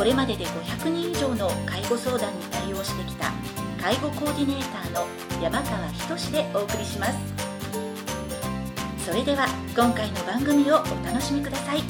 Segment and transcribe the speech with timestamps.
[0.00, 3.30] これまでで500人以上の介護相談に対応してきた
[3.78, 5.06] 介護コーディネーターの
[5.42, 7.18] 山川仁でお送りします。
[9.04, 11.82] それでは今回の番組をお楽しみください。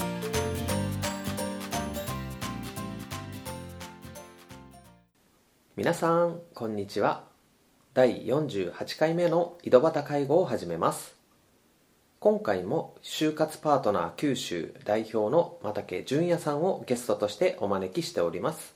[5.76, 7.28] 皆さんこんにちは。
[7.94, 11.19] 第48回目の井戸端介護を始めます。
[12.20, 18.74] 今回も就活パートナー九州代表の又竹淳也さんをゲストとしてお招きしております。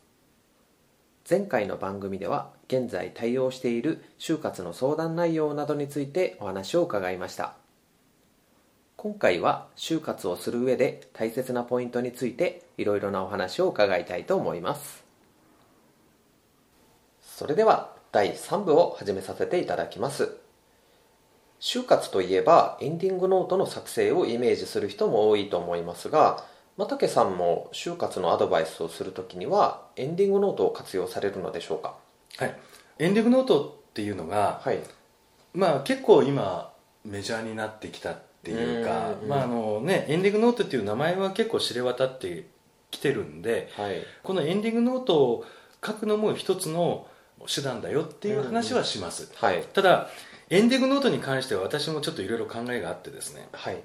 [1.28, 7.52] 前回の番組では現在対応している就活の相談内容などについてお話を伺いました。
[8.96, 15.04] 今回は就活をする上で大切なポイントについていろいろなお話を伺いたいと思います。
[17.20, 20.43] それでは第3部を始めさせていただきます。
[21.64, 26.44] 就活といえばエンディングノートの作成をイメージする人も多いと思いますが
[26.76, 31.94] 又竹さんも就活のアドバイスをするときにはエンディングノートを活用されるのでしょうか？
[32.36, 32.54] はい。
[32.98, 34.80] エンディングノートっていうのが、はい。
[35.54, 36.70] まあ結構今
[37.02, 42.46] メジャーになってきたっていうかうんまああのねエンディングノートっていう名前は結構知れ渡って
[42.90, 44.02] きてるんではい。
[44.22, 45.44] このエンディングノートを
[45.82, 47.06] 書くのも一つの
[47.46, 49.62] 手段だよっていう話はします、はい。
[49.72, 50.10] ただ
[50.50, 53.48] エンディングノートに関しては私もちょっといろいろ考えがあってですね。
[53.52, 53.78] はい。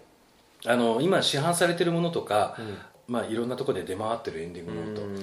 [0.66, 2.78] あの今市販されてるものとか、うん。
[3.08, 5.18] まあ、いろんなところで出回ってるエンディングノート、うん。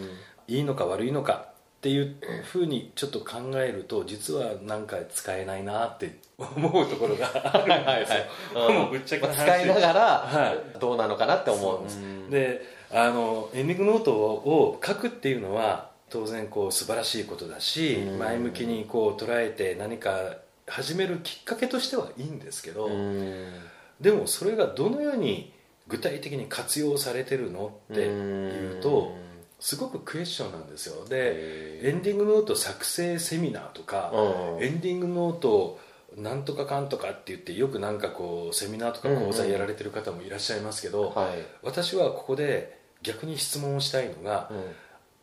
[0.49, 1.47] いいのか悪いのか
[1.79, 8.67] っていうふうにちょっと考えると実はなんか使えないなって 思うところがあるんですよ。
[8.69, 8.75] うん。
[8.75, 12.01] もうぶっちゃけ使いながらはどうなのかなって思うんです。
[12.31, 18.19] であのエンディングノートを書くっていうのは当然こう素晴らしいことだしうん。
[18.19, 20.19] 前向きにこう捉えて何か
[20.67, 23.53] 始めるきっかけとしてはいいんですけどうん。
[24.01, 25.53] でもそれがどのように
[25.89, 29.17] 具体的に活用されてるのっていうと
[29.61, 31.07] すごくクエスチョンなんですよ。
[31.07, 34.65] でエンディングノート作成セミナーとかうん。
[34.65, 35.79] エンディングノート
[36.17, 41.47] なんとかかんとかって言ってよくなんかこうセミナーとか講座やられてる方もいらっしゃいますけど、はい。
[41.63, 44.59] 私はここで逆に質問をしたいのがう、ん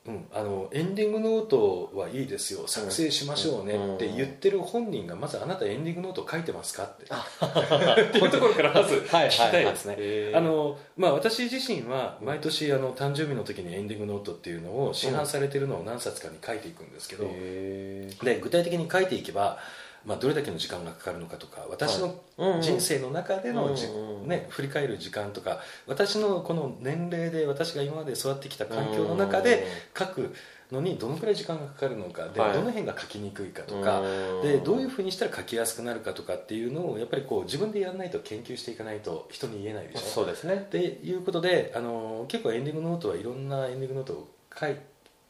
[0.06, 7.04] うん、あのエンディングノートはいいですよ作成しましょうねって言ってる本人がまずあなたエンディングノート書いてますかって。
[7.04, 9.98] っていうところからまず聞きたいですね。
[10.36, 18.26] あのまあ、私自身は毎年あの誕生日の時にエンディングノートっていうのを市販されてるのを何冊かに書いていくんですけど、へー。
[18.26, 19.58] で具体的に書いていけば、
[20.06, 22.22] まあ、どれだけの時間がかかるのかとか私の
[22.62, 23.88] 人生の中でのじ、
[24.26, 29.66] ね、振り返る時間とか私のこの年齢で私が今まで育ってきた環境の中で
[29.98, 30.34] 書く
[30.72, 32.54] のにどのくらい時間がかかるのかで、はい。
[32.54, 34.42] どの辺が書きにくいかとかうん。
[34.42, 40.02] でどういうふうにしたら書きやすくなるかとかっていうのをやっぱりこう自分でやらないと研究していかないと人に言えないでしょ？
[40.02, 40.56] そうですね。
[40.56, 44.28] っていうことであの結構エンディングノートはいろんなエンディングノートを
[44.60, 44.76] 書い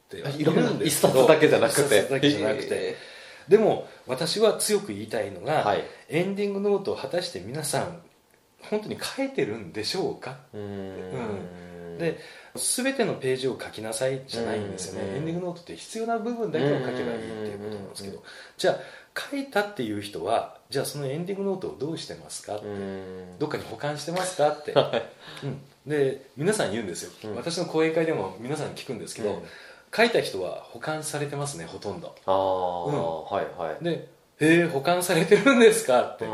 [0.10, 2.96] てはいいろんなるんですけど一冊だけじゃなくて
[3.48, 5.84] でも私は強く言いたいのが、はい。
[6.10, 8.02] エンディングノートを果たして皆さん
[8.62, 10.38] 本当に書いてるんでしょうか？
[10.54, 11.98] うーん。
[11.98, 12.20] で
[12.56, 15.10] 全てのページを書きなさいじゃないんですよね。
[15.10, 15.16] うん。
[15.18, 17.06] エンディングノートって必要な部分だけを書けばいいって
[17.52, 18.24] いうことなんですけうんど
[18.58, 18.80] じゃあ
[19.32, 22.56] 書いたっていう人はじゃあそのエンディングノートをどうしてますか？
[22.56, 23.40] うーん。
[23.40, 24.50] どっかに保管してますか？
[24.50, 25.46] って、はい。
[25.46, 27.36] うん、で皆さん言うんですよ、うん。
[27.36, 29.44] 私の講演会でも皆さんに聞くんですけど、うん
[29.96, 32.16] 書いた人は保管されてますねほとんど。
[32.26, 33.84] ああ、はいはい。
[33.84, 34.08] で
[34.42, 36.32] 「へえ保管されてるんですか?」って「うう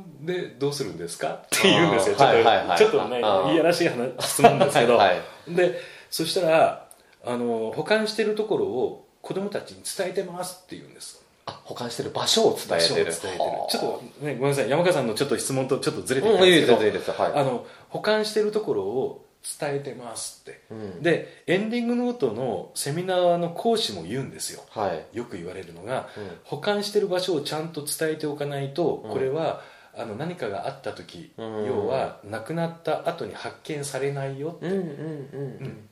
[0.00, 0.26] ん。
[0.26, 2.16] でどうするんですか?」って言うんですよ。
[2.16, 3.22] ちょっと,、あーはいはいはいちょっとねい
[3.56, 4.96] やらしい話質問ですけど。
[4.96, 5.80] はいで
[6.10, 6.86] そしたら
[7.24, 11.22] あの保管してるところを子供たちに伝えてますって言うんです。
[11.46, 13.06] あ保管してる場所を伝えてる。
[13.06, 13.32] 場所を伝えてる。
[13.40, 13.70] はあ。
[13.70, 14.70] ちょっとねごめんなさい。
[14.70, 17.10] 山川さんのちょっと質問とちょっとずれてうんですけど、ですいいです。
[17.10, 17.32] はい。
[17.34, 19.23] あの保管してるところを
[19.60, 21.02] 伝えてますって、うん。
[21.02, 24.64] でエンディングノートのセミナーの講師も言うんですよ。
[24.70, 25.16] はい。
[25.16, 26.30] よく言われるのが、うん。
[26.44, 29.12] 保管してる場所をちゃんと伝えておかないと、うん。
[29.12, 29.62] これは
[29.94, 31.66] あの何かがあった時、うん。
[31.66, 35.88] 要は亡くなった後に発見されないようんうん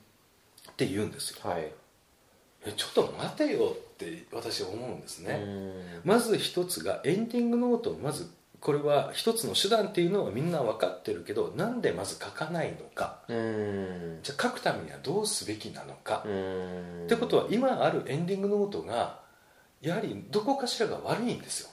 [0.71, 1.49] って言うんですよ。
[1.49, 1.71] はい。
[2.65, 5.83] えちょっと待てよって私は思うんですね、うん。
[6.03, 8.31] まず一つがエンディングノートをまず
[8.63, 13.19] これは一つの手段っていうのはみんな分かってるけどなんでまず書かないのか？
[13.27, 14.19] うん。
[14.23, 17.03] じゃあ書くためにはどうすべきなのか、うん。
[17.03, 19.19] ってことは今あるエンディングノートが
[19.81, 21.69] やはりどこかしらが悪いんですよ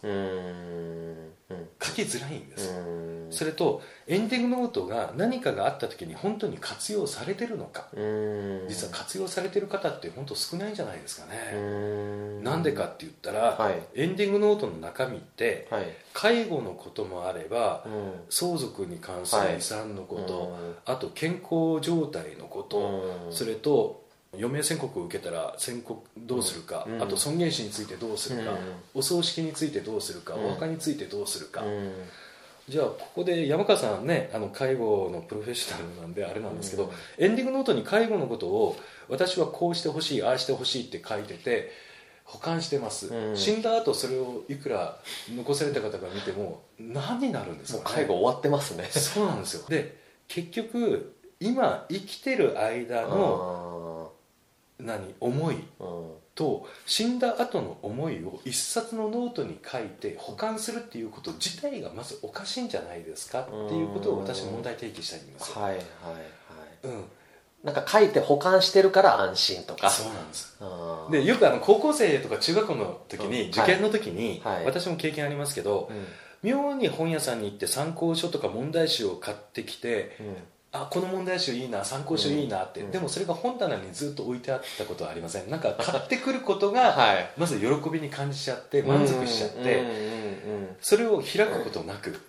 [1.83, 3.27] 書きづらいんです、うん。
[3.31, 7.89] それとエンディングノートが何かがあった時に本当に活用されてるのか。
[7.93, 8.65] うん。
[8.69, 11.61] 実は活用されてる方って本当少ないんじゃないですかうね、
[12.41, 12.45] ん。
[12.45, 13.83] なんでかって言ったら、はい。
[13.95, 15.87] エンディングノートの中身ってはい。
[16.13, 17.93] 介護のこともあればうん。
[18.29, 20.75] 相続に関する遺産のこと、うん。
[20.85, 22.79] あと健康状態のこと、
[23.27, 23.33] うん。
[23.33, 24.00] それと
[24.33, 27.03] 余命宣告を受けたら宣告どうするか、うん。
[27.03, 28.59] あと尊厳死についてどうするか、うん。
[28.95, 30.47] お葬式についてどうするか、うん。
[30.47, 31.93] お墓についてどうするか、うん。
[32.69, 36.91] じゃあここで山川さんねあの介護のプロフェッショナルなんであれなんですけど、うん。
[37.25, 38.77] エンディングノートに介護のことを
[39.09, 41.73] 私はこうしてほしいああしてほしいって書いてて
[42.25, 43.37] 保管してます、うん。
[43.37, 45.01] 死んだ後それをいくら
[45.35, 48.85] 残された方が見ても何になるんですもうか、ね、介護終わってますね。
[48.85, 49.69] そうなんですよ。
[49.69, 49.99] で
[50.29, 53.90] 結局今生きてる間の
[54.83, 55.15] 何？
[55.21, 55.57] 思い。
[55.79, 56.11] うん。
[56.35, 65.85] と死んだ後の思いを一冊のノートに書いて保管するっていうこと自体がまずおかしいんじゃないですかっていうことを私問題提起したいんですよ、はいはいはい。
[66.85, 67.05] うん、
[67.63, 69.91] なんか書いて保管してるから安心とか。
[69.91, 70.57] そうなんです。
[71.11, 73.49] でよくあの高校生とか中学校の時に、うん。
[73.51, 74.65] 受験の時に、はい。
[74.65, 76.07] 私も経験ありますけど、うん。
[76.43, 80.37] 妙に本屋さんに行って参考書とか問題集を買ってきてうん
[80.73, 82.91] あこの問題集いいな参考書いいなって、うん。
[82.91, 85.51] でもそれが本棚にずっと置いてあったことはありません。
[85.51, 87.31] なんか買ってくることが はい。
[87.37, 89.85] まず喜びに感じちゃって満足しちゃって、
[90.81, 92.21] それを開くことなく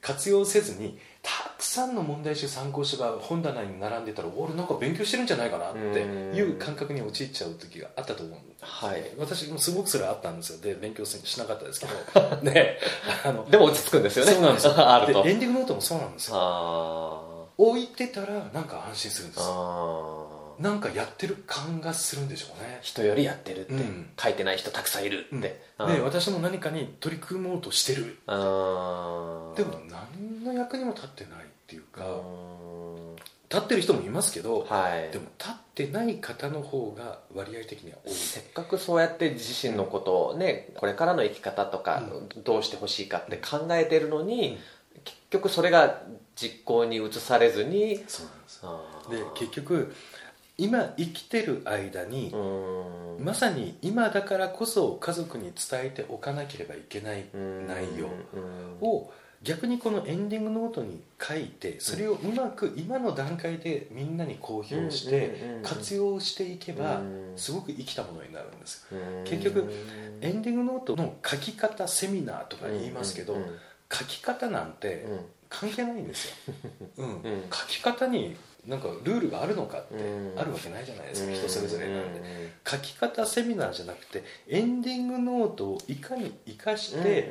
[0.00, 9.02] 活用せずにたくさんの問題集参考書が本棚に並んでたら俺なんか勉強してるんじゃないかなっていう感覚に陥っちゃう時があったと思うんですはい。
[9.18, 10.60] 私もすごくそれはあったんですよ。
[10.60, 12.36] で勉強しなかったですけど。
[12.42, 12.78] ね。
[13.24, 14.32] あのでも落ち着くんですよね。
[14.32, 14.74] そうなんですよ。
[14.78, 15.24] あると。
[15.24, 16.36] でエンディングノートもそうなんですよ。
[16.36, 17.25] あ
[17.58, 20.36] 置いてたらなんか安心するんでー。
[20.58, 22.78] すなんかやってる感がするんでしょうね。
[22.80, 24.08] 人よりやってるって、うん。
[24.18, 26.00] 書いてない人たくさんいるって、であー。
[26.00, 28.18] 私も何かに取り組もうとしてる。
[28.26, 29.56] あー。
[29.56, 33.16] でも何の役にも立ってないっていうかう
[33.50, 35.10] 立ってる人もいますけど、んはい。
[35.12, 38.14] でも立ってない方の方が割合的には多い。
[38.14, 44.58] せっかくそうやって自身のことをねこれからの生き方とかうどうしてほしいかって考えてるのに、うん。
[45.04, 46.00] 結局それが
[46.36, 49.94] 実行に移されずにそうなんですで結局
[50.58, 52.34] 今生きてる間に
[53.18, 57.24] まさに今だからこそ家族に伝えておかなければいけない
[57.66, 58.88] 内容うん。
[58.88, 59.12] を
[59.42, 67.32] 逆にこのエンディングノートに書いてそれをうまく今の段階でみんなに公表しうんて活用していけばうん。
[67.36, 69.24] すごく生きたものになるんですうん。
[69.24, 69.70] 結局
[70.22, 73.44] エンディングノートの書き方セミナーとか言いますけどうん
[73.92, 75.20] 書き方なんてうん。
[75.48, 76.54] 関係ないんですよ、
[76.98, 77.08] うん。
[77.08, 77.22] ん。
[77.52, 78.36] 書き方に
[78.66, 80.38] なんかルールがあるのかってうん。
[80.38, 81.34] あるわけないじゃないですか、うん。
[81.36, 82.24] 人それぞれなんで、うん。
[82.66, 87.30] 書き方セミナーじゃなくてエンディングノートをいかに生かして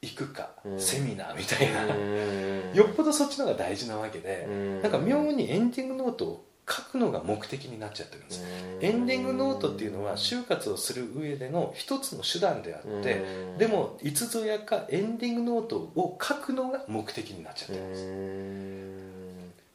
[0.00, 0.80] いくか、うん。
[0.80, 2.72] セミナーみたいな、うん。
[2.72, 4.82] よっぽどそっちの方が大事なわけで、うん。
[4.82, 8.40] なんか妙にエンディングノートを書くのが目的になっちゃってるんです。
[8.40, 8.46] よ、
[8.80, 13.58] エンディングノートっていうのは就活をする上での一つの手段であって、うん。
[13.58, 17.88] でもいつぞやかエンディングノートを書くのが目的になっちゃってるん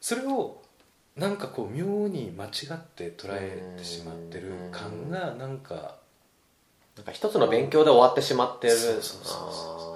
[0.00, 0.62] す、それを
[1.16, 5.96] なんかこう妙に間違って捉えてしまってる感がなんか
[6.96, 8.76] なんか一つの勉強で終わってしまってる。
[8.76, 9.95] そうそうそうそう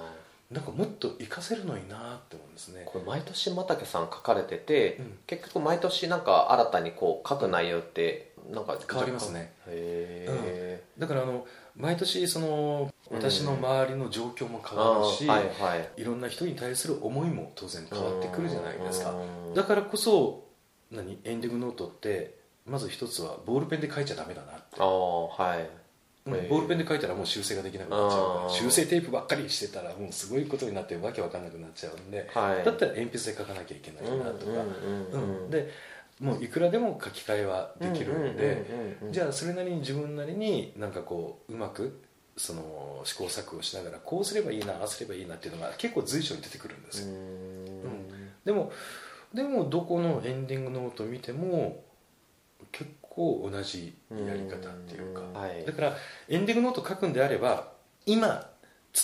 [0.51, 2.81] なんかもっと活かせるのになって思うんですね。
[2.81, 5.17] ーこれ毎年又竹さん書かれてて、うん。
[5.25, 9.53] 結局毎年なんか新たにこう書く内容ってなんか変わりますね。
[9.67, 11.45] へえ、だからあの
[11.77, 13.17] 毎年そのうん。
[13.17, 15.89] 私の周りの状況も変わるし、あーはいはい。
[16.01, 19.11] いろんな人に対する思いも当然変わってくるじゃないですか。
[19.11, 19.53] うん。
[19.53, 20.47] だからこそ
[20.91, 21.17] 何？
[21.23, 24.63] エンディングノートってまず一つはボールペンで書いちゃダメだなって。
[24.79, 25.69] ああはい
[26.25, 28.37] ボールペンで書いたらもう修正ができなくなっちゃう。
[28.37, 32.63] から修正テープばっかりしてたらもうすごいことになってわけわかんなくなっちゃうんで、はい。
[32.63, 35.49] だったら鉛筆で書かなきゃいけないなとか、うんうんうんうん。
[35.49, 35.71] で
[36.19, 38.65] もういくらでも書き換えはできるんで、
[39.09, 41.99] じゃゃあそれなりに自分なりになんかこううまく
[42.37, 47.15] その試行錯誤しながらこうすればいいなああすればいいなっていうのが結構随所に出てくるんですよ、
[48.45, 48.71] でも
[49.33, 51.90] でもどこのエンディングノート見ても結
[53.15, 55.65] 構同じやり方っていうか、うんはい。
[55.65, 55.97] だから
[56.29, 57.71] エンディングノート書くんであれば
[58.05, 58.49] 今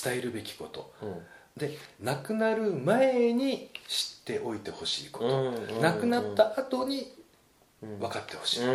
[0.04, 0.94] 伝えるべきこと。
[1.58, 7.12] で亡くなる前に知っておいてほしいこと、亡くなった後に
[7.82, 8.66] 分かってほしいこ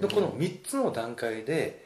[0.00, 1.82] と、でこの3つの段階で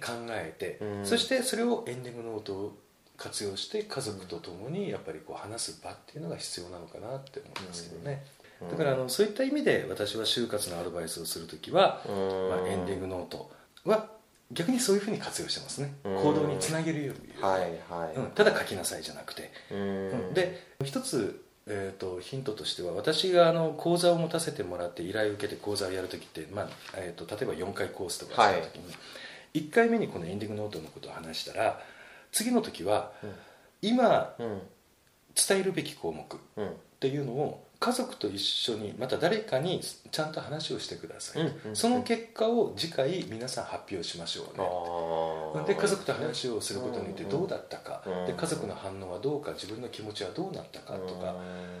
[0.00, 1.06] 考えて、うん。
[1.06, 2.76] そしてそれをエンディングノート
[3.16, 8.35] 活用して家族と共にやっぱりこう話す場っていうのが必要なのかなって思いますけどね、うん
[8.70, 12.48] だからあのそういった意味で私は就活のアドバイスをする時は、うん。
[12.48, 13.50] まあ、エンディングノート
[13.84, 14.08] は
[14.52, 15.94] 逆にそういうふうに活用してますね。
[16.04, 16.16] うん。
[16.16, 17.60] 行動につなげるように、はい
[17.90, 18.30] はい、うん。
[18.30, 19.78] ただ書きなさいじゃなくて、うん。
[19.78, 20.34] うん。
[20.34, 28.94] で一つ、えー、とヒントとしては私があの講座を持たせてもらって依頼を受けて講座をやる時って、まあえー、と例えば4回コースとかした時に、
[29.54, 31.80] 1回目にこのエンディングノートのことを話したら
[32.32, 33.30] 次の時は、うん。
[33.82, 34.62] 今うん。
[35.48, 36.70] 伝えるべき項目っうん。
[36.98, 39.80] ていうのを家族と一緒にまた誰かに
[40.10, 44.42] ちゃんと話をしてください、うんうんその結果を次回皆さん発表しましょ
[45.54, 51.34] うね、で家族と話をすることによってどうだったか、うんで家族の反応はどうか自分の気持ちはどうなったかとか、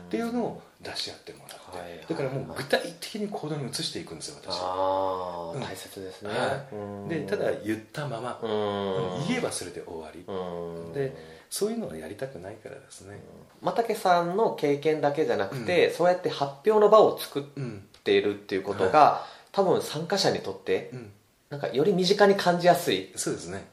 [0.06, 4.58] っていうのを出し合ってもらって、はいだからもう具体的に行動に移していくんですよ私。
[4.58, 5.60] は、うん。
[5.60, 6.74] 大切ですね、はい。
[6.74, 7.08] うん。
[7.08, 9.28] でただ言ったまま、うん。
[9.28, 10.92] 言えばそれで終わり、うん。
[10.92, 11.16] で
[11.50, 13.20] そういうのはやりたくないからですね。
[13.62, 21.12] 又竹さんの経験だけじゃなくて、そうやって発表の場を作っうんているっていうことが、多分参加者にとってうん。
[21.50, 23.66] なんかより身近に感じやすいそうですね。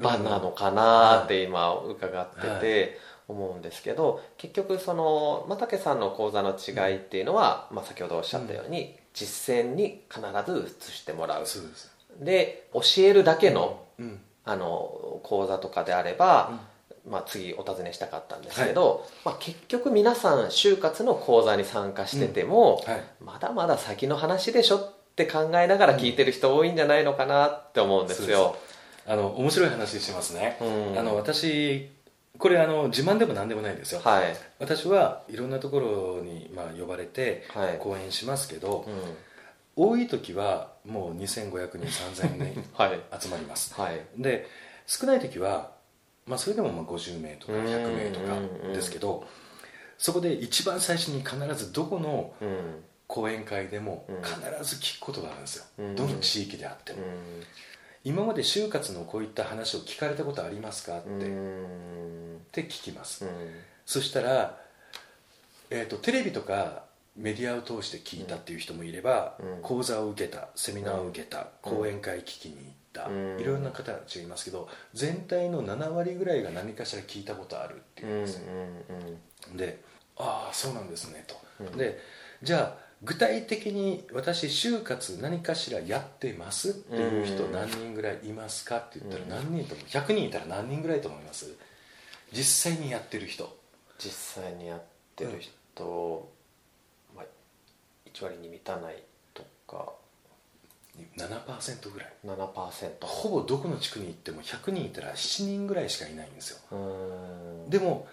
[0.00, 11.44] 場なのかなって今伺ってて思うんですけど結局その又竹さんの講座の違いっていうのは、まあ、先ほどおっしゃったように実践に必ず移してもらう。
[12.18, 14.20] で教えるだけの,、うん。
[14.44, 16.60] あの講座とかであれば、
[17.06, 23.04] まあ、次お尋ねしたかったんですけど、まあ、結局皆さん就活の講座に参加してても、はい。
[23.22, 28.56] まだまだ先の話でしょって考えながら聞いてる人多いんじゃないのかなって思うんですよ。
[29.06, 30.98] あの面白い話しますね、うん。
[30.98, 31.90] あの私
[32.38, 37.78] これあの自慢でも何でもないんですよ、はい、私はいろんなところに、まあ、呼ばれてはい。
[37.78, 39.16] 講演しますけど、うん。
[39.76, 43.00] 多い時はもう2500人3000人 はい。
[43.20, 43.74] 集まります。
[43.74, 44.00] はい。
[44.16, 44.48] で
[44.86, 45.72] 少ない時は、
[46.26, 49.26] まあ、それでもまあ50名とかうん100名とかですけど
[49.98, 52.84] そこで一番最初に必ずどこのうん。
[53.06, 54.16] 講演会でもうん。
[54.22, 55.94] 必ず聞くことがあるんですよ、うん。
[55.94, 57.02] どの地域であっても、う
[58.02, 60.98] 今まで就活のこういった話を聞かれたことありますか？
[60.98, 62.36] って,、ん。
[62.36, 63.30] って聞きます、うん。
[63.84, 64.58] そしたら、
[65.70, 69.62] えー、とテレビとかメディアを通して聞いたっていう人もいれば、うん。
[69.62, 71.76] 講座を受けたセミナーを受けた、うん。
[71.76, 72.64] 講演会聞きに行っ
[72.94, 73.40] た、うん。
[73.40, 78.44] いろんな方が違いますけど全体の7割ぐらいが何かしら聞いたことあるっていうんですよ、
[79.54, 79.82] で
[80.16, 81.76] ああそうなんですねと、うん。
[81.76, 82.00] で
[82.42, 89.50] じゃあ具体的に私就活何かしらやってますっていう人うん何人ぐらいいますかって言ったらうん。
[89.52, 91.46] 何人と思う100人いたら何人ぐらいと思います？
[92.32, 93.54] 実際にやってる人。
[93.98, 94.82] 実際にやっ
[95.14, 96.32] てる人、
[97.14, 97.24] まあ、
[98.12, 99.92] 1割に満たないとか
[101.16, 102.12] 7%ぐらい。
[102.26, 106.58] 7%ほぼどこの地区に行っても100人いたら7人ぐらいしかいないんですよ。
[107.68, 108.06] でも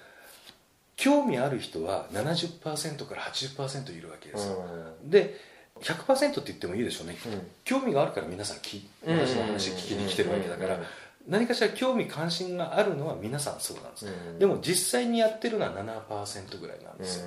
[0.95, 4.65] 興味ある人は70%から80%いるわけですよ、
[5.03, 5.35] で
[5.79, 7.47] 100%って言ってもいいでしょうね、うん。
[7.63, 9.17] 興味があるから皆さんきうん。
[9.17, 10.81] 私の話聞きに来てるわけだから、うん
[11.27, 14.39] 何かしら興味関心があるのは皆さんそうなんです、うん。
[14.39, 17.19] でも実際にやってるのは7%ぐらいなんです。
[17.19, 17.25] よ、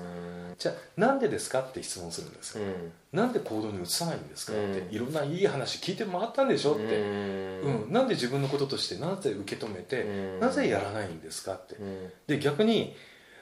[0.58, 2.92] じゃあなんでですかって質問するんですよ、うん。
[3.12, 4.94] なんで行動に移さないんですかって、うん。
[4.94, 7.84] いろんないい話聞いて回ったんでしょって、うん。
[7.84, 7.92] うん。
[7.92, 10.40] なんで自分のこととしてなぜ受け止めて、うん。
[10.40, 12.10] なぜやらないんですかって、うん。
[12.26, 12.94] で逆に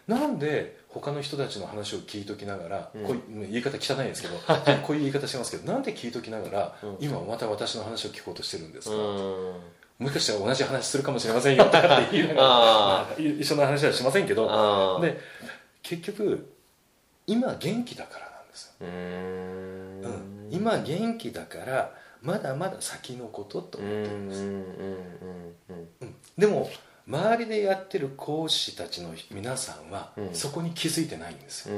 [0.07, 3.05] なんで他の人たちの話を聞いときながら、うん。
[3.05, 4.37] こういう言い方汚いですけど
[4.83, 6.97] こういう言い方しますけどなんで聞いときながら、うん。
[7.01, 9.55] 今また私の話を聞こうとしてるんですか、うん
[9.99, 15.19] もしかしたら同じ話するかもしれませんよとかって言いながら あーまあい一緒の話はしませんけどで
[15.83, 16.49] 結局
[17.27, 20.03] 今元気だからなんですよ、うーん。
[20.05, 20.49] うん。
[20.51, 24.47] 今元気だからまだまだ先のこととうん思ってるんです、
[26.39, 26.71] でも
[27.07, 30.35] 周りでやってる講師たちの皆さんはうん。
[30.35, 31.77] そこに気づいてないんですよ、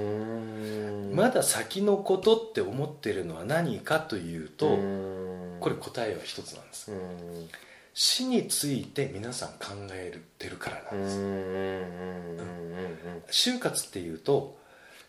[1.14, 5.56] まだ先のことって思ってるのは何かというと、うん。
[5.61, 7.49] これ答えは一つなんです、うん
[7.95, 12.55] 死について皆さん考えてるからなんです、うんうんうんうん
[13.31, 14.59] 就活っていうと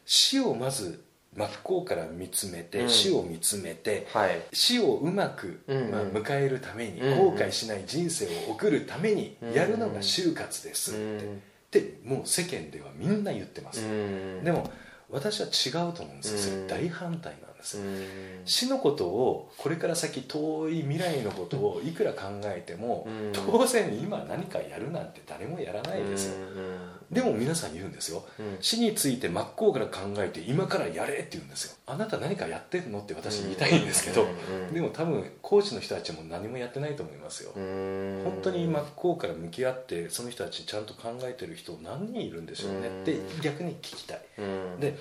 [0.05, 1.03] 死をまず
[1.35, 2.89] 真っ向から見つめて、うん。
[2.89, 4.41] 死を見つめてはい。
[4.53, 11.33] 死をうまく、うんまあ、迎えるために、うん後悔しない人生を送るためにやるのが就活ですって、うん。
[11.35, 11.39] っ
[11.69, 14.71] てもう世間ではみんな言ってます、うんでも
[15.09, 16.67] 私は違うと思うんですよ、それうん。
[16.67, 18.05] 大反対です、うん。
[18.45, 23.33] 死のことをこれから先遠い未来のことをいくら考えても、うん。
[23.33, 27.15] 当然今何かやるなんて誰もやらないですよ、うん。
[27.15, 28.57] でも皆さん言うんですよ、うん。
[28.61, 31.75] 死について真っ向から考えて今からやれって言うんですよ。
[31.87, 34.27] あなた何かやってるのって私言いたいんですけど、
[34.71, 38.21] でも多分コーチの人たちも何もやってないと思いますよ、うん。
[38.23, 44.21] 本当に真っ向から向き合ってその人たちちゃんと考えてる人何人いるんでしょうねってうん逆に聞きたい。
[44.39, 44.41] う
[44.77, 44.79] ん。
[44.79, 44.97] で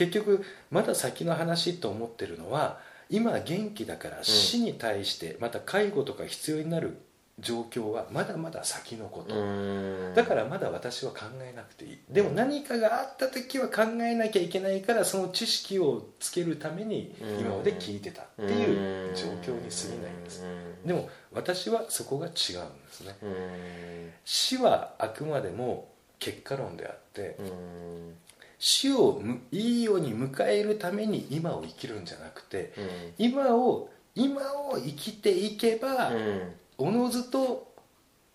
[0.00, 2.78] 結局まだ先の話と思ってるのは
[3.10, 6.96] 今元気だから死に対してまた介護とか必要になる
[7.38, 10.14] 状況はまだまだ先のこと、うん。
[10.14, 11.98] だからまだ私は考えなくていい。
[12.08, 17.40] でも何かがあった時は考えなきゃいけないからその知識をつけるためにうん。
[17.40, 20.44] 今まで聞いてたっていう状況に過ぎないんです。
[20.86, 22.42] でも私はそこが違うんで
[22.90, 23.16] すね。
[23.22, 24.10] うん。
[24.24, 25.88] 死はあくまでも
[26.18, 28.14] 結果論であってうん
[28.60, 33.26] 死をむいいように迎えるために今を生きるんじゃなくてうん。
[33.26, 36.52] 今を今を生きていけばうん。
[36.76, 37.74] おのずと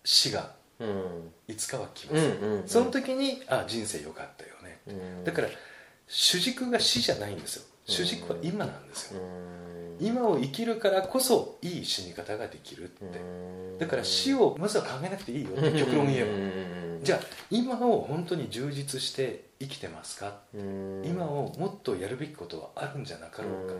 [0.04, 1.30] 死がうん。
[1.48, 4.80] いつかは来うます、その時にあ人生良かったよね。
[4.88, 5.24] うん。
[5.24, 5.48] だから
[6.08, 7.64] 主軸が死じゃないんですよ。
[7.86, 9.20] 主軸は今なんですよ。
[10.00, 13.20] 今を生きるからこそいい死に方ができるって。
[13.78, 17.20] だから死をまずは考えなくていいよって極論言えばじゃあ
[17.52, 20.34] 今を本当に充実して生きてますか？
[20.52, 23.74] 今をもっとやるべきことはあるんじゃなかろうか。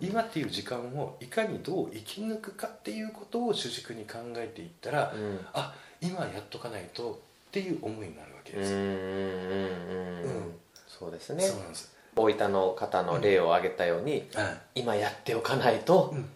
[0.00, 5.40] 今っていう時間をいかにどう生き抜くかっていうことを主軸に考えていったらうん。
[5.52, 10.54] あ今やっとかないとっていう思いになるわけです、うんうんうんうん
[10.86, 11.42] そうですね。
[11.42, 16.28] そうなんです、大分の方の例を挙げたようには今やっておかないとうん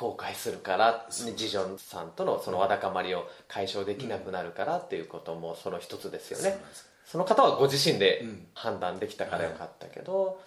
[0.00, 6.58] 後悔するから次女さんとのそのわだかまりを解消できなくなるからっていうこともその一つですよね。
[7.04, 8.46] その方はご自身でうん。
[8.54, 10.40] 判断できたからよかったけど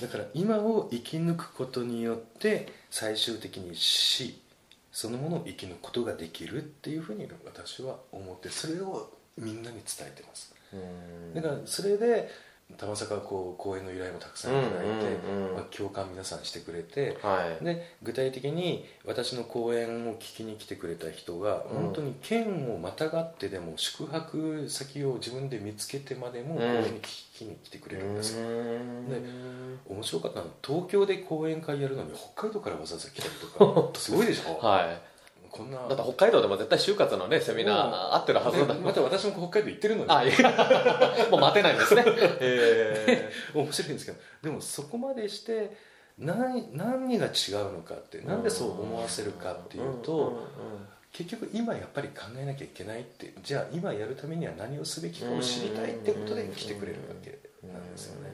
[0.00, 4.40] だから今を生き抜くことによって最終的に死
[4.90, 10.54] そのものを生き抜くことができるっていうふうに私は思ってそれをみんなに伝えてます。
[10.72, 11.34] うん。
[11.34, 12.28] だからそれで
[12.78, 15.18] 玉坂こう講演の依頼もたくさんいただいて、
[15.54, 17.64] まあ、共感皆さんしてくれてはい。
[17.64, 21.82] で具体的に私の講演を聞きに来てくれた人が、うん。
[21.84, 26.58] 本当に県をまたがってでも宿泊先を自分で見つけてまでもうん。
[26.58, 29.08] 講演に聞きに来てくれるんですよ、うん。
[29.08, 29.20] で
[29.88, 35.15] 面白かったのは東京で講演会やるのに北海道からわざわざ来たりとか すごいでしょ、はい
[35.56, 35.78] こんな。
[35.78, 40.10] だって北海道でも絶対就活のねセミナー合ってるはずだでまた私も北海道行ってるのに。
[40.10, 41.26] あいや。
[41.30, 42.04] もう待てないんですね。
[42.40, 45.76] え面白いんですけどでもそこまでして
[46.18, 50.46] 何何が違うのかってなんでそう思わせるかっていうと、
[51.12, 58.30] 結局今やっぱり考えなきゃいけないってじゃあ今やるためには何をすべきかを知りたいってことで来てくれるわけなんですよね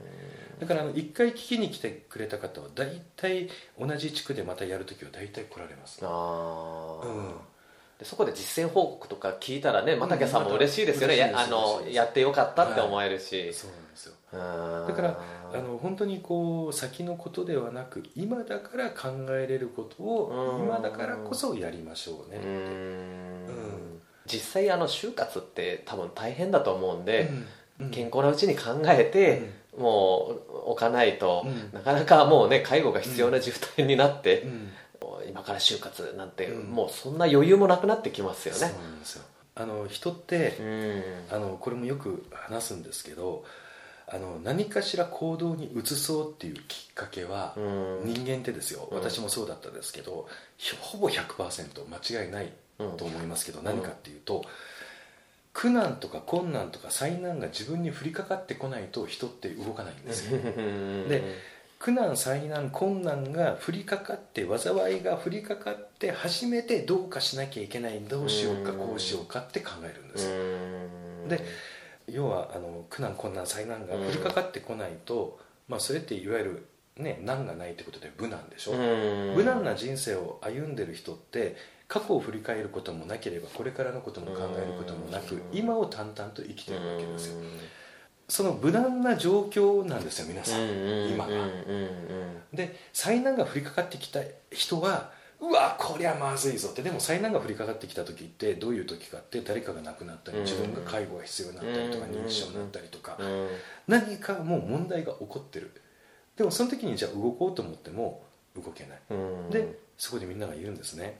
[0.62, 3.48] だから一回聞きに来てくれた方は大体
[3.78, 7.34] 同じ地区でまたやるときは大体来られますああ、うん。
[7.98, 11.20] でそこで実践報告とか聞いたらね又家さんも嬉しいですよね、うん。
[11.20, 14.14] やあのやってよかったって思えるし、そうなんですよ。
[14.32, 15.20] だだから
[15.52, 20.66] あの本当にこう先のことではなく今だから考えれることをうん。
[20.66, 22.46] 今だからこそやりましょうねって。
[22.46, 22.54] うん。
[22.54, 24.00] うん。
[24.26, 27.30] 実際あの就活って多分大変だと思うんで、
[27.80, 27.90] うん。
[27.90, 31.70] 健康なうちに考えて、もう置かないと、うん。
[31.72, 34.72] なかなかもうね介護が必要な状態になってう、ん。
[35.28, 36.70] 今から就活なんて、うん。
[36.70, 39.24] もうそんな余裕もなくなってきますよそうねなんですよ。
[39.54, 41.02] あの人ってうん。
[41.34, 43.44] あのこれもよく話すんですけど
[44.08, 48.00] あの何かしら行動に移そうっていうきっかけは、うん。
[48.04, 48.98] 人間ってですようん。
[48.98, 50.26] 私もそうだったですけど、
[50.80, 52.52] ほぼ100%間違いない
[52.98, 54.44] と思いますけど、何かっていうと
[55.52, 60.38] 苦難とか困難とか災難が自分に降りかかってこないと人って動かないんですよ。
[61.08, 68.78] で苦難災難困難が降りかかって災いが降りかかって初めてどうかしなきゃいけないどうしようかうん。
[68.78, 70.30] こうしようかって考えるんです
[71.28, 71.44] で
[72.06, 76.66] 要はあの苦難困難災難が降りかかってこないと、まあ、それっていわゆる、
[76.98, 79.34] ね、難がないってことで無難でしょ、うん。
[79.34, 81.56] 無難な人生を歩んでる人って
[81.92, 85.42] 過去を振り返ることもなければこれからのことも考えることもなくうん。
[85.52, 87.42] 今を淡々と生きてるわけですよ。
[88.28, 90.60] その無難な状況なんですよ皆さん。
[91.12, 91.32] 今が
[92.54, 96.80] で災難が降りかかってきた人はうわこりゃまずいぞって。
[96.80, 100.44] でも災難が降りかかってきた時ってどういう時かって誰かが亡くなったりうん。
[100.44, 102.12] 自分が介護が必要になったりとかうん。
[102.12, 103.48] 認知症になったりとかうん。
[103.86, 105.70] 何かもう問題が起こってる。
[106.38, 108.24] でもその時にじゃあ動こうと思っても
[108.56, 108.98] 動けない。
[109.10, 109.50] うん。
[109.50, 111.18] でそこでみんなが言うんですね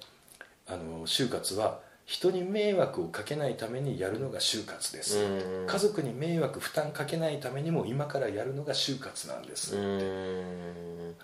[0.66, 5.66] あの就活は人に迷惑をかけないためにやるのが就活です、うん。
[5.66, 11.14] 家族に迷惑負担かけないためにも今からやるのが就活なんです、うん。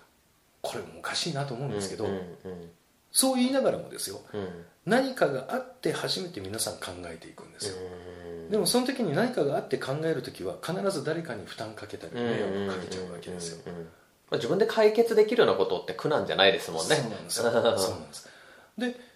[0.61, 2.21] これもおかしいなと思うんですけど、うんうん
[3.11, 4.21] そう言いながらもですよ。
[4.33, 4.47] うん。
[4.85, 7.77] 何かがあって初めて皆さん考えていくんですよ、
[8.43, 8.51] うん。
[8.51, 13.73] でもその時に何かがあって考える時は必ず誰かに負担かけたり迷惑かけちゃうわけですよ、ま
[14.31, 16.95] あ自分で解決できるようなことって苦なんじゃないですもんね。
[16.97, 17.43] そうなんですよ。
[17.45, 18.29] そうなんです。
[18.77, 18.95] で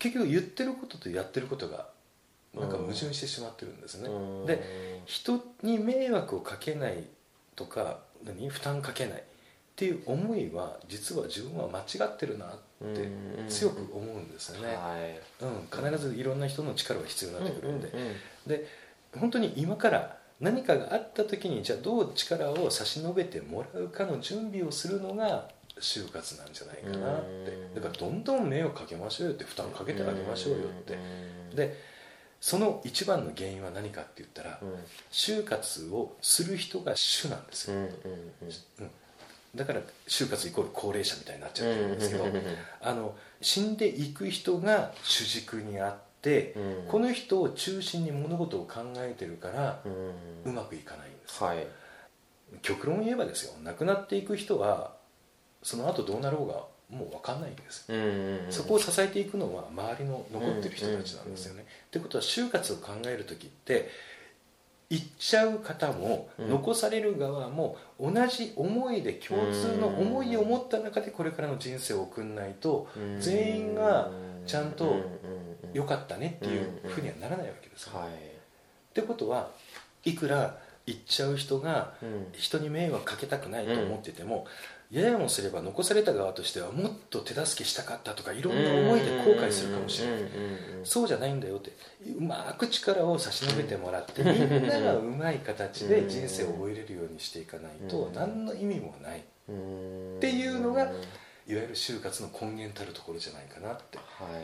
[0.00, 1.86] 結局言ってることとやってることが
[2.58, 4.46] なんか矛盾してしまってるんですね、うん。
[4.46, 7.04] で人に迷惑をかけない
[7.54, 8.48] とか何？
[8.48, 9.22] 負担かけないっ
[9.76, 12.48] ていう思いは実は自分は間違ってるなっ
[12.80, 13.48] てうん。
[13.48, 15.44] 強く思うんですよね、はい。
[15.44, 15.46] う
[15.86, 18.14] ん、必ずいろんな人の力が必要になってくるんで、うんうんうん。
[18.48, 18.66] で
[19.16, 25.48] 本当に今から何かがあった時にじゃあどう力を差し伸べてもらうかの準備をするのが
[25.80, 27.52] 就活なんじゃないかなって。
[27.52, 30.94] うんだからどんどん迷惑かけましょうよって負担かけてあげましょうよって。
[30.94, 31.56] うん。
[31.56, 31.76] で
[32.40, 34.74] その一番の原因は何かって言ったらうん。
[35.12, 38.90] 就活をする人が主なんですよ、うん
[39.52, 42.24] だから就活イコール高齢者みたいになっちゃってるんですけど
[42.82, 46.88] あの死んでいく人が主軸にあってうん。
[46.88, 49.80] この人を中心に物事を考えてるから
[50.44, 51.42] うまくいかないんです。
[51.42, 51.66] はい。
[52.62, 54.92] 極論を言えばですよ亡くなっていく人は
[55.62, 56.54] その後どうなろうが
[56.90, 57.84] もう分かんないんです。
[57.88, 58.52] うんうんうん。
[58.52, 61.64] そこを支えていくのは周りの残ってる人たちなんですよね。
[61.86, 63.88] ってことは就活を考える時って
[64.88, 73.20] 行っちゃう方もうん残される側も同じ思いで共通の思いを持った中でこれからの人生を送んないとうん。
[73.20, 74.10] 全員が
[74.46, 75.06] ちゃんとうんうんうん。
[75.72, 77.96] 良かったねっていうふうにはならないわけですよ。
[77.96, 78.08] はい。
[78.08, 78.12] っ
[78.92, 79.50] てことは
[80.04, 82.26] いくら行っちゃう人がうん。
[82.32, 84.46] 人に迷惑かけたくないと思ってても、
[84.90, 90.20] ややもすれば残された側としてはもっと手助けしたかったとかいろんな思いで後悔するかもしれない、
[90.82, 91.72] そうじゃないんだよって
[92.18, 99.22] うまく力を差し伸べてもらって、みんながうまい形で人生を終えれるようにしていかないと何の意味もないっ
[100.18, 100.90] ていうのが
[101.50, 104.40] いわゆる就活の根源たるところじゃないかなって、はいは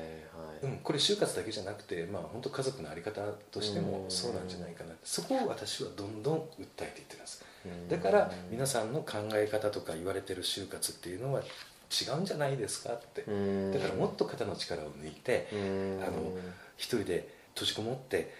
[0.70, 3.20] いうん、これ就活だけじゃなくて、まあ、本当家族の在り方
[3.52, 6.42] としてもそうなんじゃないかなそこを私はどんどん訴
[6.82, 7.44] えていってます
[7.88, 13.22] だから皆さんの考え方とか言われてる就活っていうのは違うんじゃないですかって。
[13.22, 13.72] うん。
[13.72, 16.02] だからもっと肩の力を抜いてうん。
[16.02, 16.36] あの
[16.76, 18.32] 一人で閉じこもって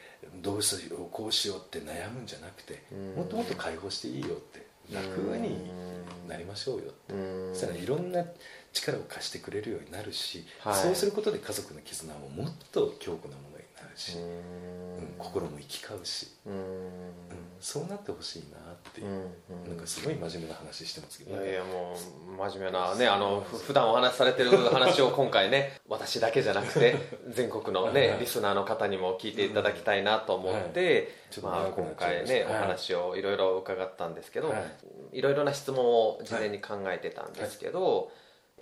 [0.43, 3.15] どうしようこうしようって悩むんじゃなくてうん。
[3.15, 5.59] もっともっと解放していいよって楽に
[6.29, 7.15] なりましょうよって。
[7.15, 7.55] うん。
[7.55, 8.25] そしたらいろんな
[8.73, 10.75] 力を貸してくれるようになるし、はい。
[10.75, 13.56] そうすることで家族の絆ももっと強固なもの
[13.97, 14.27] し、ううん。
[14.29, 16.53] ん心も行き交うし、うん。
[16.53, 16.61] うん。
[17.61, 19.01] そうなってほしいなって。
[19.01, 19.11] いう、う
[19.67, 19.69] ん。
[19.71, 21.43] なんかすごい真面目な話してますけど。
[21.43, 26.97] いやいやもう真面目なねあのふ普段お話しされてる話を今回ね 私だけじゃなくて
[27.29, 28.09] 全国のはいはい。
[28.13, 32.55] ねリスナーの方にも聞いていただきたいなと思って、まあ、ちょっと長くな今回ねはい。
[32.55, 34.57] 話をいろいろ伺ったんですけど、は
[35.13, 35.19] い。
[35.19, 38.11] い、ろいろな質問を事前に考えてたんですけど、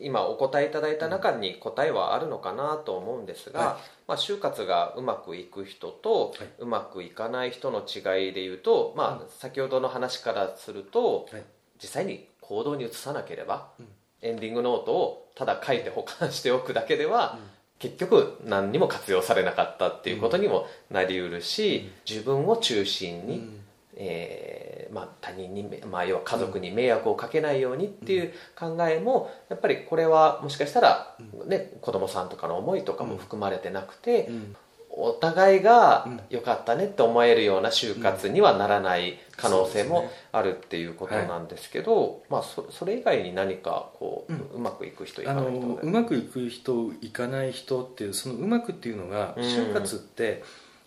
[0.00, 3.78] 今お答えいただいた中に答えはあるのかなと思うんですが、は
[4.08, 11.42] まあ、就活がうまくいく人とはいうまくいかない人の違いでいうと、まあ、先ほどの話からすると、はい
[11.82, 13.86] 実際に行動に移さなければ、うん
[14.22, 17.38] エンディングノートをただ書いて保管しておくだけでは、
[17.78, 23.60] 結局何にも活用されなかったっていうことにもなりうるし、自分を中心に、うん
[23.96, 34.56] えーまあ、他人に、まあ、要は家族に迷惑をかけないようにっていう考えもやっぱりこれはもしかしたら、ね、子供さんとかの思いとかも含まれてなくて、うん。
[34.96, 36.20] お互いがうん。
[36.30, 49.42] 良かったねって思えるような就活にはならない可能性もあるっていうことなんですけど、まあ、そそれ以外に何かこう,、ううんまくいく人いあかない人のうまくいく人いかない人っていうそのうまくっていうのが、うん。
[49.42, 50.44] 就活って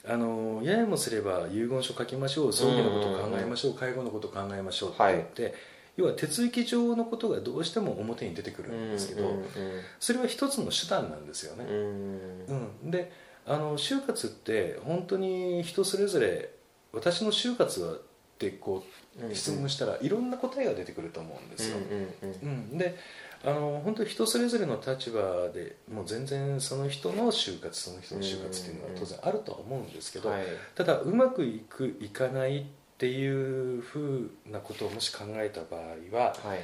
[0.09, 5.55] あのややもすれば遺言書書きましょう葬儀のことを考えましょう、介護のことを考えましょうって言って、
[5.97, 9.45] 要は手続き上のことがどうしても表に出てくるんですけど、うん
[9.99, 12.91] それは一つの手段なんですよね、うん。
[12.91, 13.11] で
[13.45, 16.51] あの就活って本当に人それぞれ
[16.93, 17.99] 私の就活はっ
[18.37, 18.83] てこ
[19.19, 21.77] う質問したらいろんな答えが出てくると思うんですよ、
[22.43, 22.97] うん、で
[23.47, 30.43] あの本当に人それぞれの立場でもう全然その人の就活その人の就活っていうのは当然あるとは思うんですけど、はい。
[30.75, 32.63] ただうまくいくいかないっ
[32.97, 36.59] ていうふうなことをもし考えた場合ははい。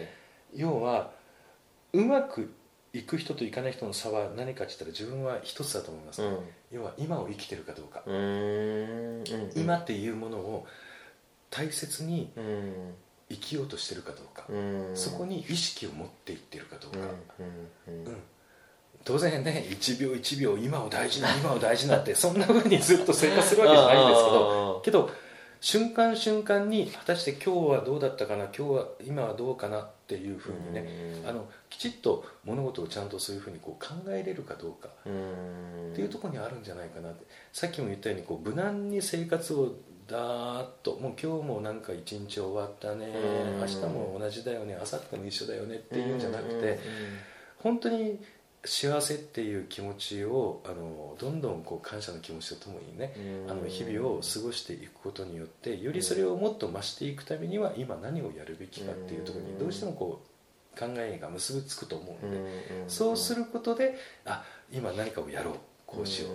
[0.53, 1.11] 要は
[1.93, 2.51] うまく
[2.91, 6.39] いく人といかない人の差は何かって言ったら自分は一つだと思います、うん。
[6.69, 9.51] 要は今を生きてるかどうか、うーん。
[9.55, 10.67] 今っていうものを
[11.49, 12.93] 大切にうん
[13.33, 14.91] 生きようとしてるかどうか、うん。
[14.95, 16.99] そこに意識を持っていってるかどうか、
[17.39, 18.17] うん
[19.05, 24.81] 当然ね1秒1秒今を大事な今を大事なって そんなふうにずっと生活するわけじゃないんですけど。
[24.85, 25.09] けど
[25.59, 34.89] 瞬間瞬間に果たして今日はどうだったかな今日は今はどうかなっていうふうにね、あのきちっと物事をちゃんとそういうふうにこう考えれるかどうか。
[34.89, 37.25] っていうところにあるんじゃないかなって。
[37.53, 43.07] さっきも言ったようにこう無難に生活をだーっともう今日もなんか一日終わったね。
[43.59, 44.75] 明日も同じだよね。
[44.75, 45.75] 明後日も一緒だよね。
[45.75, 46.79] っていうんじゃなくて
[47.59, 48.19] 本当に
[48.65, 53.13] 幸せっていう気持ちをあのどんどんこう感謝の気持ちとともにね
[53.49, 65.53] あの日々を過ごしていくことによってよりそれをもっと増していくためには今何をやるべきかっていうところにどうしてもこう考えが結びつくと思うのでそうすることであ今何かをやろう。
[65.93, 66.31] こうしよう。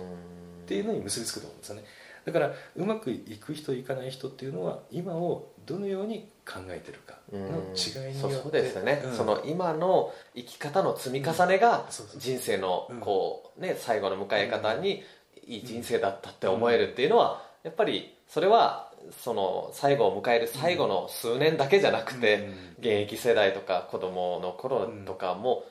[0.63, 1.83] っていうのに結びつくと思うんですよね。
[2.25, 7.39] だからうまくいく人いかない人っていうのは今をどのように考えてるかの
[7.75, 11.85] 違いによってそうですね、うん、その今の生き方の積み重ねが
[12.17, 15.03] 人生のこうね最後の迎え方に
[15.45, 18.91] いい人生だったって思えるっていうのはやっぱりそれは
[19.23, 25.63] その最後を迎える最後の数年だけじゃなくて現役世代とか子供の頃とかも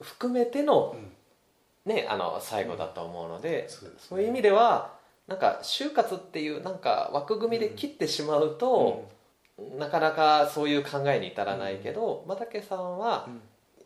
[0.00, 0.96] 含めての
[1.84, 4.95] ねあの最後だと思うのでそういう意味では
[5.28, 9.08] なんか就活っていうなんか枠組みで切ってしまうと、
[9.58, 13.28] うん、なかなかそういう考えに至らないけど、うん、又さんは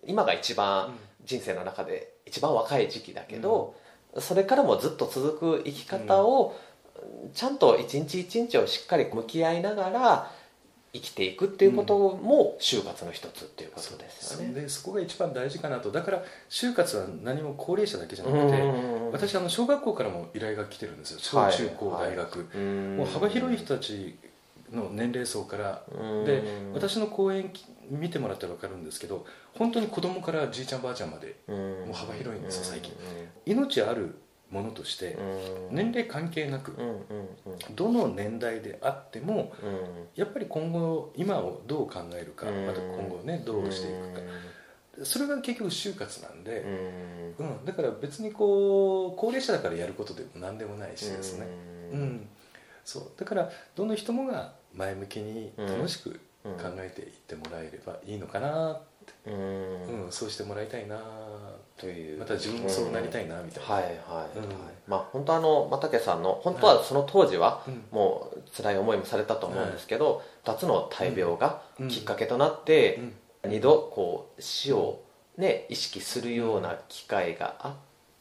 [0.07, 3.74] 今が一番人生の中で一番若い時期だけど、
[4.18, 6.57] それからもずっと続く生き方を
[7.35, 10.31] ちゃんと一日一日をしっかり向き合いながら
[10.92, 14.48] 生きていくっていうことも就活の一つっていうことですよね、う。
[14.50, 15.92] ん、でそこが一番大事かなと。
[15.92, 18.62] だから就活は何も高齢者だけじゃなくて、
[19.12, 21.18] 私あの小学校からも依頼が来てるんですよ。
[21.20, 22.64] 小中高大学、はいはい、
[22.96, 24.16] もう幅広い人たち
[24.72, 25.83] の年齢層から。
[26.24, 26.42] で
[26.74, 27.53] 私の講演
[27.88, 32.92] 見てもらったら分かるんですけど本当に子供からじいちゃんばあちゃんまでもう幅広いんですよ最近。
[33.46, 34.16] 命ある
[34.51, 35.17] ものとして
[35.71, 36.77] 年齢関係なく
[37.71, 39.53] どの年代であっても
[40.17, 44.21] やっぱり今後今をどう考えるかまた今後ねどうしていくか。
[45.03, 46.65] それが結局就活なんで、
[47.39, 51.47] うん、だから別にこう高齢者だからやることでも何でもないしですね、
[51.93, 52.29] うん、
[52.85, 53.05] そう。
[53.17, 58.89] だからどの人もが前向きに楽しく考えていってもらえればいいのかなって、
[59.27, 60.07] うん。
[60.11, 60.99] そうしてもらいたいな
[61.77, 63.95] というまた自分もそうなりたいなみたいな、はいはい、
[64.87, 73.01] まあ本当あの又家さんの本当はその当時はもう辛い思いもされたと思うんですけど、2つの大病がきっかけとなって、
[73.45, 75.03] 2度こう死を
[75.39, 77.73] ね意識するような機会があっ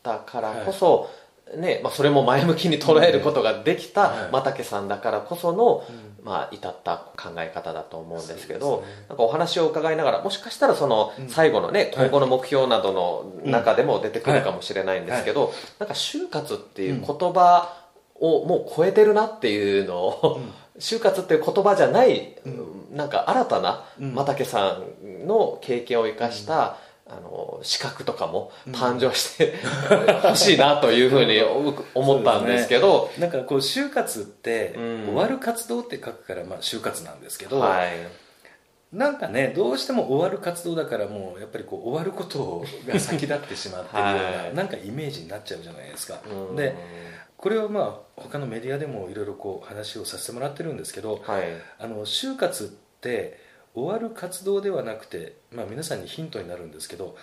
[0.04, 1.10] たからこそ、
[1.58, 5.84] ねまあ、それも前向きに捉えることができた又家さんだからこその、
[6.24, 17.74] まあ、至った考え方だと思うんですけど、なんかお話を伺いながらもしかしたらその最後のね、今後の目標などの中でも出てくるかもしれないんですけど、なんか就活っていう言葉
[18.16, 20.42] をもう超えてるなっていうのを、
[20.78, 22.36] 就活っていう言葉じゃない、
[22.92, 26.78] なんか新たな又家さんの経験を生かした、
[27.10, 29.56] あの資格とかも誕生して
[30.22, 31.42] ほしいなというふうに
[31.96, 37.98] 思ったんですけど、ね、なんかこう就活って、終わる活動って書くから、まあ、就活なんですけど、はい、
[38.94, 46.22] なんかねどうしても終わる活動だからもうやっぱりこう終わることが先立ってしまってるような、 はい、なんかイメージになっちゃうじゃないですか。
[46.56, 46.76] で
[47.38, 51.44] これはまあ他のメディアでもいろいろこう話をさせてもらってるんですけど、はい、
[51.80, 52.68] あの就活っ
[53.00, 53.40] て
[53.76, 57.16] 終わる活動ではなくて、まあ、皆さんにヒントになるんですけど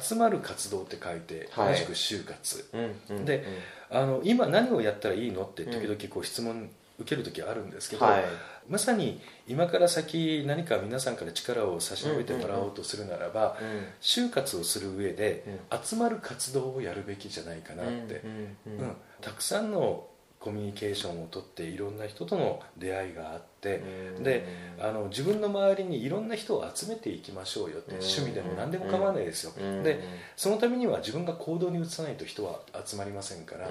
[0.00, 3.44] 集まる活動って書いて同じく就活、はい、で、
[3.90, 8.24] あの今何をやったらいいのって時々こう質問受ける時あるんですけど、はい、
[8.68, 13.56] まさに今から先何か皆さんから力を差し伸べてもらおうとするならば、
[14.00, 15.44] 就活をする上で
[15.82, 18.22] 集まる活動をやるべきじゃないかなって、
[18.66, 18.96] うん。
[19.20, 20.06] たくさんの
[20.44, 23.82] コミュニケーションをとっていろんな人との出会いがあって
[24.22, 24.46] で
[24.78, 29.52] あの自分の周りにいろんな人を集めていきましょうよって趣味でも何でも構わないですよ。
[29.82, 30.04] で
[30.36, 33.70] そのためには自分が行動に移さないと人は集まりませんから。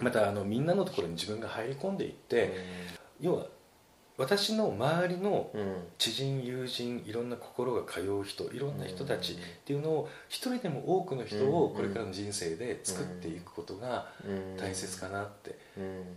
[0.00, 2.52] またあのみんなのところに自分が入り込んでいって
[3.18, 3.46] 要は
[4.20, 5.50] 私の周りの
[5.96, 14.08] 知人友人いろんな心が通う人いろんな人たちっていうのを一人でも多くの人をこれからの人生で作っていくことが
[14.58, 15.58] 大切かなって。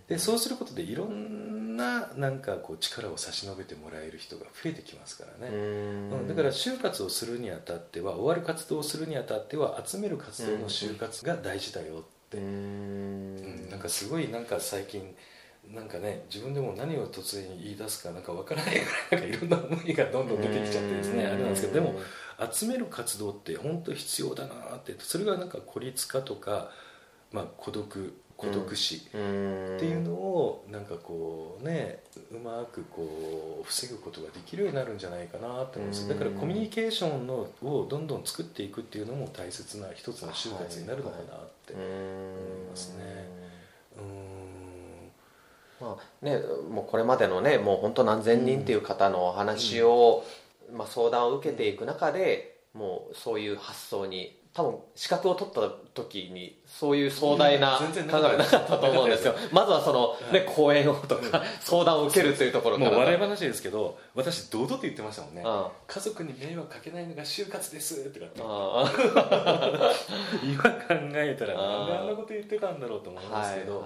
[0.10, 15.16] でそうすることでいろんななんかこう力を差し伸べてもらえる人が増えてきますからね、うん、だから就活をするにあたっては終わる活動をするにあたっては集める活動の就活が大事だよって、うん、なんかすごいなんか最近
[15.72, 18.76] なんかね自分でも何を突然言い出すかなんか分からない
[19.10, 21.96] ぐらいなんかいろんな思いがどんどん出てきちゃってですねあれなんですけどでも
[22.52, 26.70] 集める活動って本当必要だなってそれがなんか孤立化とか、
[27.32, 29.18] まあ、孤独孤独死って
[29.86, 32.00] いうのをなんかかこうね
[32.32, 41.26] うまくこう防ぐことができるようになるんじゃないかなと思いますだからコミュニケーションのをどんどん作っていくっていうのも大切な一つの就活になるのかなっ
[41.66, 41.86] て思い
[42.70, 43.43] ますね。
[45.84, 50.24] まあね、もうこれまでのねもう本当何千人っていう方のお話を、
[50.72, 55.62] まあ、相談を受けていく中でもうそういう発想に多分資格を取った
[55.94, 59.34] 時にそういう壮大な考えはなかったと思うんですよ。
[59.52, 62.92] まずはその、ね、講演をとか相談を受けるというところから。
[62.92, 65.44] もう笑い話ですけど私堂々と言ってましたもんね。
[65.88, 68.42] 家族に迷惑かけないのが就活ですとかって。
[70.46, 70.70] 今考
[71.16, 73.86] えたらなんであんなこと言ってたんだろうと思うんですけど、は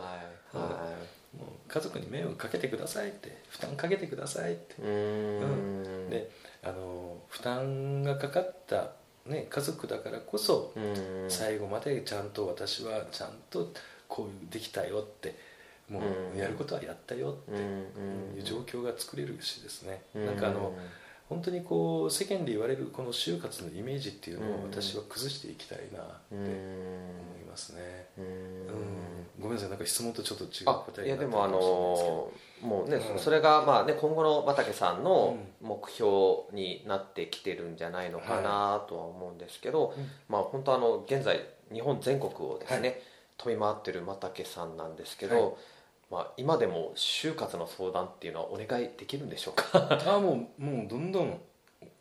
[0.53, 4.75] いもう家族に迷惑かけてくださいって負担かけてくださいって。
[4.81, 6.29] うん、で
[6.63, 8.91] あの負担がかかった
[9.27, 10.73] ね、家族だからこそ
[11.27, 13.73] 最後までちゃんと私はちゃんと
[14.07, 15.35] こうできたよって
[15.89, 16.01] も
[16.33, 20.01] うやることはやったよっていう状況が作れるしですね。
[20.13, 20.73] なんかあの
[21.29, 28.07] 本当にこう世間で言われるこの就活のイメージっていうのを私は崩していきたいなって思いますね。
[28.17, 28.23] うん。
[29.39, 36.07] ごめんなさいなんか質問とちょっと違う答えいやでもあのもうね、うん、それがまあね今後の又竹さんの目標
[36.53, 41.39] になってきてるんじゃないのかなとは思うんですけど、はい、まあ本当あの現在
[41.71, 43.01] 日本全国をですね、はい、
[43.37, 45.53] 飛び回ってる又竹さんなんですけど、はい
[46.09, 49.99] まあ、今でも就活の相談っていうのはお願いできるんでしょうか？
[50.05, 51.27] あもうもうどんどん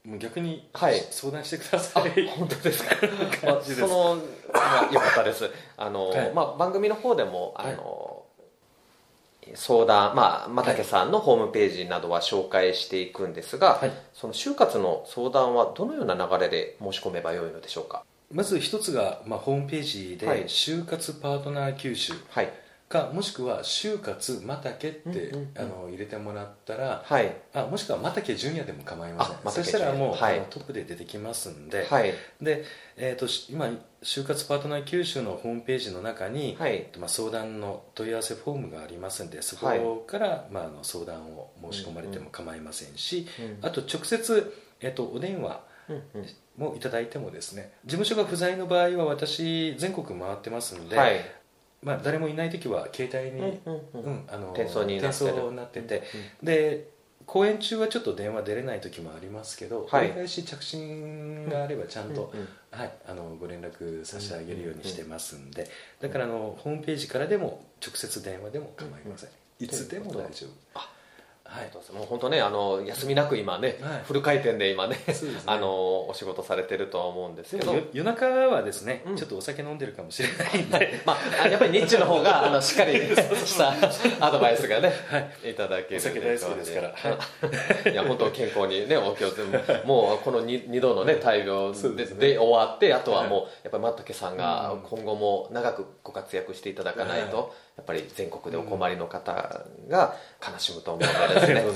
[0.05, 2.95] もう逆に相談してください、はい、本当ですか？
[3.45, 4.16] まあ、その、
[4.55, 5.51] まあ、よかったです。
[5.77, 8.23] あの、はい、まあ、番組の方でもあの、
[9.45, 13.83] はい、相談まあ又竹さんのホームページなどは紹介していくんですが、
[14.14, 18.05] その就活の相談はどのような流れで申し込めばよいのでしょうか？
[18.31, 22.53] まず一つが、まあ、ホームページで、就活パートナー九州、はい
[22.88, 29.64] かもしくは就活またけって、うんうんうん、あの入れてもらったら、はい、あもしくはまたけ純也でも構いません。
[29.64, 32.12] そしたらもう、はい、トップで出てきますんで,、はい。
[32.40, 32.64] で
[32.96, 33.70] えーと、今
[34.03, 36.87] 就活パートナー九州のホームページの中に、はい。
[36.99, 45.61] まあ、相談の問い合わせフォームがありますんでそこから、はい、まあ、あの相談を申し込まれても構いませんし、うんうん、あと直接、えーと、お電話
[46.57, 51.20] もいただいてもですね事務所が不在の場合は私全国回ってますんで、はい、
[51.87, 53.61] まあ、誰もいない時は携帯に、
[54.29, 56.03] あの転送になってて、
[56.42, 56.88] で
[57.27, 62.33] 公演中はちょっと電話出れない時もありますけど、はい、折り返し着信があればちゃんと、
[62.72, 65.68] はい、あのご連絡差し上げるようにしてますんで、
[66.01, 70.81] だからあのホームページからでも直接電話でも構いません、いつでも大丈夫
[71.49, 75.15] はい、もう本当ねあの休みなく今ね、はい、フル回転で今ね、ね、
[75.47, 77.75] あのお仕事されてるとは思うんですけど。
[77.93, 83.75] 夜中はですね、うん、ちょっとお酒飲んでるかもしれないんで、まあ、やっぱり日中の方があの しっかりした
[84.21, 89.43] アドバイスがね、はい、いただけるお酒大好きですから、はい、いや本当健康にねお気をつけ
[89.87, 99.33] もうこの 2, 2度のね大病でで、ね、終わってあとはもう、やっぱりマットケさんが今後も長くご活躍していただかないと、やっぱり全国でお困りの方
[99.89, 101.73] が悲しむと思うのでですね、う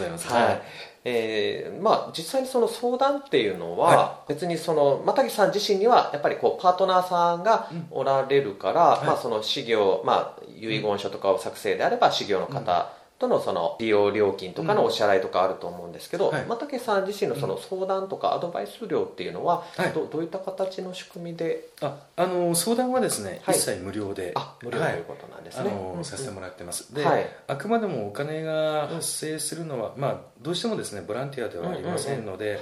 [0.55, 0.61] い
[1.05, 21.69] えーまあ、実際にその相談っていうのは、別にその又木さん自身にはやっぱりこうパートナーさんがおられるから、まあ、その事業、まあ、遺言書とかを作成であれば事業の方、とのその利用料金とかのお支払いとかあると思うんですけど、又竹さん自身のその相談とかアドバイス料っていうのはど,、どういった形の仕組みで？
[21.83, 26.95] ああの相談はですね、一切無料であ無料ということなんですね、あのさせてもらってます。
[26.95, 27.05] で、
[27.47, 32.59] あくまでもお金が発生するのは、まあ、どうしてもですねボランティアではありませんので、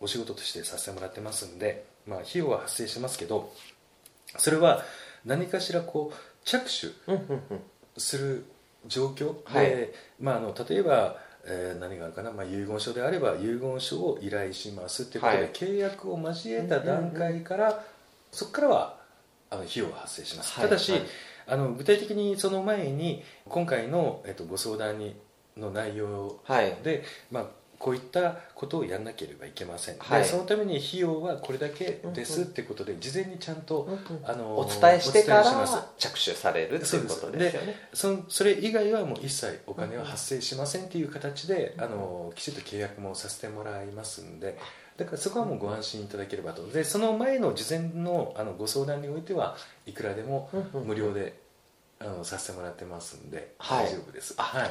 [0.00, 3.52] お仕事としてさせてもらってますんで、まあ、費用は発生しますけど
[4.36, 4.84] それは
[5.24, 6.92] 何かしらこう着手
[7.98, 8.44] する
[8.86, 9.34] 状況？
[9.52, 17.84] で、はい、まあ、あの例えば、えー、何があるかな、まあ、遺言書であれば遺言書を依頼しますということで、はい、契約を交えた段階から、
[18.32, 18.96] そこからは
[19.50, 20.92] あの費用が発生します、はい、ただし、
[21.46, 25.14] あの具体的にその前に今回の、えっと、ご相談に
[25.56, 26.40] の内容
[26.82, 27.46] で、まあ
[27.84, 33.86] こういったことをやらなければいけません、はい、でそのために費用はこれだけですってことで、事前にちゃんと、
[34.22, 37.74] あのお伝えしてから着手されるということですよね。
[37.92, 44.56] そそれ以外はもう一切お金は発生しませんっていう形で、あのきちっと契約もさせてもらいますんで
[44.96, 46.66] だからそこはもうご安心いただければと。
[46.66, 50.48] でその前の事前のあのご相談においてはいくらでも
[50.86, 51.38] 無料で、
[51.98, 54.34] あのさせてもらってますんで、大丈夫です。
[54.38, 54.70] はい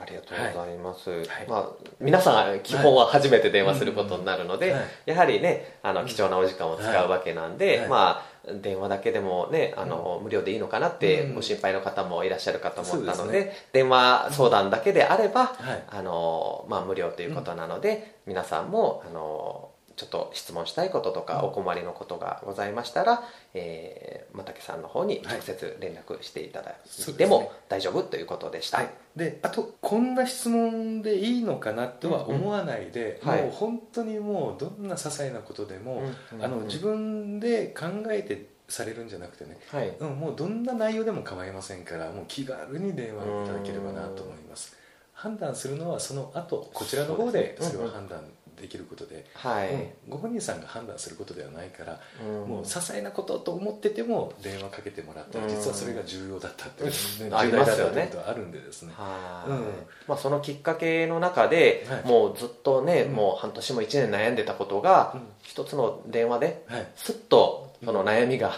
[0.00, 1.48] ありがとうございます、い。
[1.48, 1.68] まあ、
[2.00, 4.82] 皆さん基本は初めて電話することになるので、はい。
[5.06, 7.88] やはりねあの貴重なお時間を使うわけなんで、はい。
[7.88, 11.34] まあ電話だけでもねあの、無料でいいのかなってうん。
[11.34, 15.82] ご心配の方もいらっしゃるかと思ったので,、そうです電話相談だけであれば、はい。
[15.88, 19.67] あのまあ、無料ということなので、皆さんもあの
[19.98, 21.48] ちょっと質問したいこととか、うん。
[21.48, 23.22] お困りのことがございましたら、
[23.52, 28.78] えー、又さんの方に直接連絡していただいても大丈夫ということでした。
[28.78, 33.42] はい、であとこんな質問でいいのかなとは思わないで、うんうんはい。
[33.42, 39.88] もう本当にもうどんな些細なことでも、うんあの自分で考えてされるんじゃなくてね、はい。
[39.98, 44.76] うん、もうどんな内容でも構いませんからもう気軽に電話をいただければなと思います。
[45.18, 48.22] 判断するのはその後こちらの方でそれを判断
[48.58, 52.48] できることで、はい、うんご本人さんが判断することではないから、うん。
[52.48, 55.50] もう些細なことと思ってても電話かけてもらったらうん。
[55.50, 56.90] 実はそれが重要だったっていう、
[57.22, 57.28] うん。
[57.28, 58.02] 重あり大だったますよね。
[58.04, 58.92] ってことはあるんでですね。
[58.96, 62.04] まあ、そのきっかけの中で、はい。
[62.04, 63.14] もうずっとね、うん。
[63.14, 65.22] もう半年も1年悩んでたことが、うん。
[65.42, 66.86] 一つの電話ではい。
[66.96, 68.52] すっとその悩みが、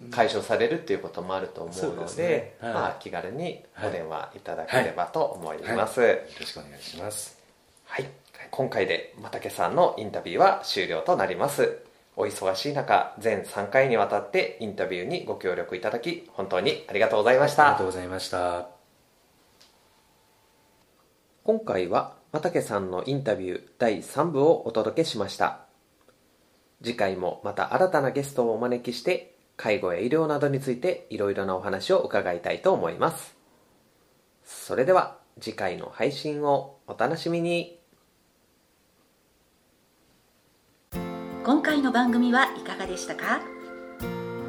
[0.00, 0.10] うん。
[0.10, 2.54] 解消されるっていうこともあると思うのでね。
[2.60, 2.72] はい。
[2.72, 6.06] まあ、気軽にお電話いただければと思います、よ
[6.38, 7.36] ろしくお願いします。
[7.84, 8.08] はい、
[8.50, 11.78] 今回で又家さんのインタビューは終了となります。
[12.16, 17.66] お忙しい中全3回にわたってインタビューにご協力いただき本当にありがとうございました。
[17.66, 18.68] ありがとうございました。
[21.44, 25.60] 今回は又家さんのインタビュー第3部をお届けしました。
[26.82, 33.36] 次回もまた新たなゲストをお招きして介護や医療などについていろいろなお話を伺いたいと思います。
[34.44, 37.77] それでは次回の配信をお楽しみに。
[41.48, 43.40] 今回の番組はいかがでしたか？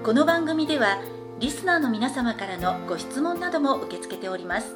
[0.03, 1.01] この番組では
[1.39, 4.75] リスナーの皆様からのご質問なども受け付けております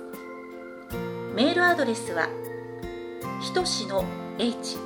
[1.36, 2.30] メールアドレスは
[3.42, 4.06] ひとしの
[4.40, 4.78] h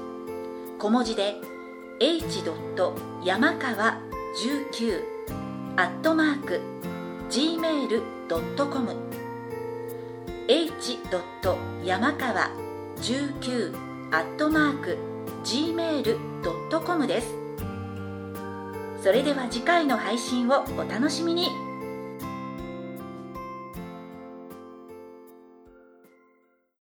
[0.79, 1.35] 小文字で
[1.99, 2.43] h.
[3.23, 3.99] 山川
[4.43, 5.03] 19
[5.75, 6.59] アットマーク
[7.29, 8.95] gmail.com
[10.47, 10.99] h.
[11.85, 12.49] 山川
[12.95, 13.75] 19
[14.11, 14.97] アットマーク
[15.43, 16.26] gmail.com
[17.07, 17.35] です。
[19.01, 21.66] それでは次回の配信をお楽しみに。